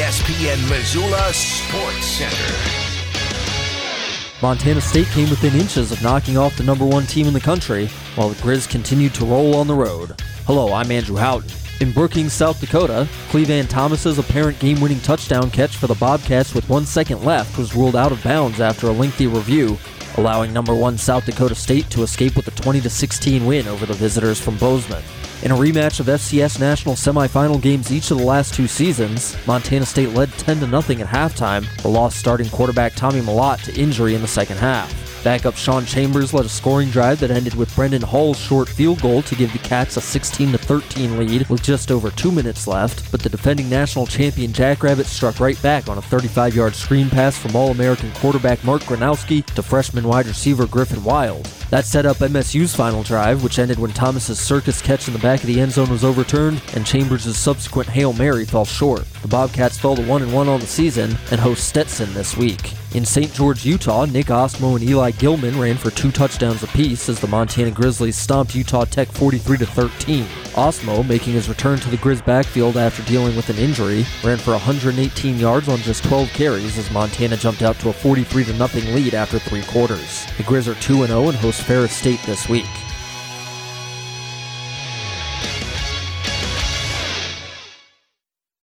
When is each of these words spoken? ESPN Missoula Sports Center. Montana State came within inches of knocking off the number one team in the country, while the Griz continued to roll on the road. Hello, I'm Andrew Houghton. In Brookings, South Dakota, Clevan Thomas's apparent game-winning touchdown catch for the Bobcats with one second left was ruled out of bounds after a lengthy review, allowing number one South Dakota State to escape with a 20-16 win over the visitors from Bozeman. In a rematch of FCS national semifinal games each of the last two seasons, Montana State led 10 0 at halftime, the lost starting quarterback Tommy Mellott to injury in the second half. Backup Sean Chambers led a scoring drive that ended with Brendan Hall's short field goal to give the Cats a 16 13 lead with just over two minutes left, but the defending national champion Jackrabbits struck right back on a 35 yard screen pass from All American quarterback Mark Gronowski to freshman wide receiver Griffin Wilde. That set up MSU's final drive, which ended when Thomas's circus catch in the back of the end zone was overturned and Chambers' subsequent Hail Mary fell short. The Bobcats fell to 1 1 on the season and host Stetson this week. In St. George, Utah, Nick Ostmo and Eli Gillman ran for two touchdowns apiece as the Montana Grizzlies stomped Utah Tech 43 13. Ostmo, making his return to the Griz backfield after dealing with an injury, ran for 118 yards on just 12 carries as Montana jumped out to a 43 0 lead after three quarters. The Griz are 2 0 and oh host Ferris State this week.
ESPN 0.00 0.70
Missoula 0.70 1.30
Sports 1.30 2.06
Center. 2.06 2.54
Montana 4.40 4.80
State 4.80 5.08
came 5.08 5.28
within 5.28 5.52
inches 5.60 5.92
of 5.92 6.02
knocking 6.02 6.38
off 6.38 6.56
the 6.56 6.64
number 6.64 6.86
one 6.86 7.04
team 7.04 7.26
in 7.26 7.34
the 7.34 7.40
country, 7.40 7.86
while 8.14 8.30
the 8.30 8.42
Griz 8.42 8.66
continued 8.66 9.12
to 9.12 9.26
roll 9.26 9.54
on 9.56 9.66
the 9.66 9.74
road. 9.74 10.18
Hello, 10.46 10.72
I'm 10.72 10.90
Andrew 10.90 11.16
Houghton. 11.16 11.50
In 11.82 11.92
Brookings, 11.92 12.32
South 12.32 12.58
Dakota, 12.58 13.06
Clevan 13.28 13.68
Thomas's 13.68 14.18
apparent 14.18 14.58
game-winning 14.58 15.00
touchdown 15.00 15.50
catch 15.50 15.76
for 15.76 15.86
the 15.86 15.94
Bobcats 15.96 16.54
with 16.54 16.66
one 16.70 16.86
second 16.86 17.22
left 17.22 17.58
was 17.58 17.76
ruled 17.76 17.94
out 17.94 18.10
of 18.10 18.24
bounds 18.24 18.58
after 18.58 18.86
a 18.86 18.92
lengthy 18.92 19.26
review, 19.26 19.76
allowing 20.16 20.52
number 20.52 20.74
one 20.74 20.98
South 20.98 21.24
Dakota 21.24 21.54
State 21.54 21.88
to 21.90 22.02
escape 22.02 22.36
with 22.36 22.48
a 22.48 22.50
20-16 22.52 23.46
win 23.46 23.68
over 23.68 23.86
the 23.86 23.94
visitors 23.94 24.40
from 24.40 24.56
Bozeman. 24.58 25.02
In 25.42 25.52
a 25.52 25.54
rematch 25.54 26.00
of 26.00 26.06
FCS 26.06 26.60
national 26.60 26.94
semifinal 26.94 27.60
games 27.60 27.90
each 27.90 28.10
of 28.10 28.18
the 28.18 28.24
last 28.24 28.52
two 28.52 28.66
seasons, 28.66 29.36
Montana 29.46 29.86
State 29.86 30.10
led 30.10 30.30
10 30.32 30.58
0 30.58 30.76
at 30.78 30.84
halftime, 30.84 31.66
the 31.82 31.88
lost 31.88 32.18
starting 32.18 32.48
quarterback 32.50 32.94
Tommy 32.94 33.20
Mellott 33.20 33.62
to 33.64 33.80
injury 33.80 34.14
in 34.14 34.20
the 34.20 34.28
second 34.28 34.58
half. 34.58 35.09
Backup 35.22 35.54
Sean 35.54 35.84
Chambers 35.84 36.32
led 36.32 36.46
a 36.46 36.48
scoring 36.48 36.88
drive 36.88 37.20
that 37.20 37.30
ended 37.30 37.54
with 37.54 37.74
Brendan 37.76 38.02
Hall's 38.02 38.38
short 38.38 38.68
field 38.68 39.02
goal 39.02 39.20
to 39.22 39.34
give 39.34 39.52
the 39.52 39.58
Cats 39.58 39.96
a 39.96 40.00
16 40.00 40.52
13 40.52 41.18
lead 41.18 41.46
with 41.48 41.62
just 41.62 41.90
over 41.90 42.10
two 42.10 42.32
minutes 42.32 42.66
left, 42.66 43.10
but 43.12 43.20
the 43.20 43.28
defending 43.28 43.68
national 43.68 44.06
champion 44.06 44.52
Jackrabbits 44.52 45.10
struck 45.10 45.38
right 45.38 45.60
back 45.62 45.88
on 45.88 45.98
a 45.98 46.02
35 46.02 46.54
yard 46.54 46.74
screen 46.74 47.10
pass 47.10 47.36
from 47.36 47.54
All 47.54 47.70
American 47.70 48.10
quarterback 48.12 48.64
Mark 48.64 48.82
Gronowski 48.82 49.44
to 49.54 49.62
freshman 49.62 50.08
wide 50.08 50.26
receiver 50.26 50.66
Griffin 50.66 51.04
Wilde. 51.04 51.48
That 51.70 51.84
set 51.84 52.04
up 52.04 52.16
MSU's 52.16 52.74
final 52.74 53.04
drive, 53.04 53.44
which 53.44 53.60
ended 53.60 53.78
when 53.78 53.92
Thomas's 53.92 54.40
circus 54.40 54.82
catch 54.82 55.06
in 55.06 55.12
the 55.12 55.20
back 55.20 55.38
of 55.40 55.46
the 55.46 55.60
end 55.60 55.70
zone 55.70 55.88
was 55.88 56.02
overturned 56.02 56.60
and 56.74 56.84
Chambers' 56.84 57.36
subsequent 57.36 57.88
Hail 57.88 58.12
Mary 58.12 58.44
fell 58.44 58.64
short. 58.64 59.04
The 59.22 59.28
Bobcats 59.28 59.78
fell 59.78 59.94
to 59.94 60.02
1 60.02 60.32
1 60.32 60.48
on 60.48 60.58
the 60.58 60.66
season 60.66 61.16
and 61.30 61.40
host 61.40 61.68
Stetson 61.68 62.12
this 62.12 62.36
week. 62.36 62.72
In 62.96 63.04
St. 63.04 63.32
George, 63.32 63.64
Utah, 63.64 64.04
Nick 64.04 64.26
Ostmo 64.26 64.74
and 64.74 64.82
Eli 64.82 65.12
Gillman 65.12 65.60
ran 65.60 65.76
for 65.76 65.92
two 65.92 66.10
touchdowns 66.10 66.64
apiece 66.64 67.08
as 67.08 67.20
the 67.20 67.28
Montana 67.28 67.70
Grizzlies 67.70 68.16
stomped 68.16 68.56
Utah 68.56 68.84
Tech 68.84 69.06
43 69.06 69.58
13. 69.58 70.26
Ostmo, 70.54 71.06
making 71.06 71.32
his 71.32 71.48
return 71.48 71.78
to 71.78 71.90
the 71.90 71.96
Griz 71.96 72.20
backfield 72.20 72.76
after 72.76 73.02
dealing 73.04 73.36
with 73.36 73.50
an 73.50 73.58
injury, 73.58 74.04
ran 74.24 74.38
for 74.38 74.52
118 74.52 75.38
yards 75.38 75.68
on 75.68 75.78
just 75.78 76.04
12 76.04 76.28
carries 76.30 76.78
as 76.78 76.90
Montana 76.90 77.36
jumped 77.36 77.62
out 77.62 77.78
to 77.80 77.90
a 77.90 77.92
43 77.92 78.44
0 78.44 78.68
lead 78.94 79.14
after 79.14 79.38
three 79.38 79.62
quarters. 79.62 80.26
The 80.36 80.42
Griz 80.42 80.68
are 80.68 80.74
2 80.74 81.06
0 81.06 81.28
and 81.28 81.36
oh 81.36 81.38
host 81.38 81.62
Ferris 81.62 81.96
State 81.96 82.20
this 82.24 82.48
week. 82.48 82.66